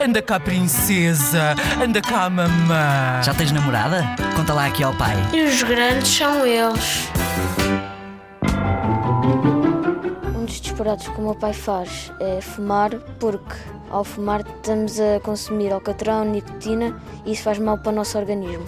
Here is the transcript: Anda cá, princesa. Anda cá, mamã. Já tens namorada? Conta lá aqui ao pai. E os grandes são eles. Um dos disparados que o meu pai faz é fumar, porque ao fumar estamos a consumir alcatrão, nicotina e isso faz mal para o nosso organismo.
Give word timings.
Anda 0.00 0.20
cá, 0.20 0.40
princesa. 0.40 1.54
Anda 1.82 2.00
cá, 2.00 2.28
mamã. 2.28 3.22
Já 3.22 3.34
tens 3.34 3.52
namorada? 3.52 4.02
Conta 4.36 4.52
lá 4.52 4.66
aqui 4.66 4.82
ao 4.82 4.94
pai. 4.94 5.14
E 5.32 5.42
os 5.42 5.62
grandes 5.62 6.08
são 6.08 6.46
eles. 6.46 7.08
Um 10.36 10.44
dos 10.44 10.60
disparados 10.60 11.06
que 11.06 11.18
o 11.18 11.22
meu 11.22 11.34
pai 11.34 11.52
faz 11.52 12.12
é 12.20 12.40
fumar, 12.40 12.90
porque 13.18 13.54
ao 13.90 14.04
fumar 14.04 14.40
estamos 14.40 14.98
a 14.98 15.20
consumir 15.20 15.72
alcatrão, 15.72 16.24
nicotina 16.24 16.96
e 17.24 17.32
isso 17.32 17.42
faz 17.42 17.58
mal 17.58 17.78
para 17.78 17.92
o 17.92 17.94
nosso 17.94 18.18
organismo. 18.18 18.64